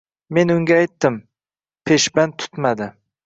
Men 0.35 0.53
unga 0.53 0.77
aytdim, 0.83 1.19
peshband 1.91 2.39
tutmadi. 2.45 2.89